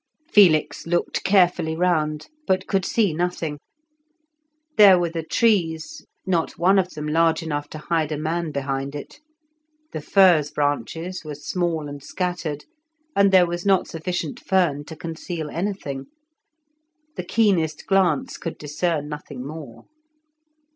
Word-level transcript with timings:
Felix 0.31 0.87
looked 0.87 1.23
carefully 1.23 1.75
round, 1.75 2.25
but 2.47 2.65
could 2.65 2.85
see 2.85 3.13
nothing; 3.13 3.59
there 4.75 4.97
were 4.97 5.11
the 5.11 5.21
trees, 5.21 6.07
not 6.25 6.57
one 6.57 6.79
of 6.79 6.89
them 6.95 7.07
large 7.07 7.43
enough 7.43 7.69
to 7.69 7.77
hide 7.77 8.11
a 8.11 8.17
man 8.17 8.51
behind 8.51 8.95
it, 8.95 9.19
the 9.93 10.01
furze 10.01 10.49
branches 10.49 11.23
were 11.23 11.35
small 11.35 11.87
and 11.87 12.01
scattered, 12.01 12.65
and 13.15 13.31
there 13.31 13.45
was 13.45 13.63
not 13.63 13.87
sufficient 13.87 14.39
fern 14.39 14.83
to 14.85 14.95
conceal 14.95 15.51
anything. 15.51 16.07
The 17.15 17.23
keenest 17.23 17.85
glance 17.85 18.37
could 18.39 18.57
discern 18.57 19.07
nothing 19.07 19.45
more. 19.45 19.85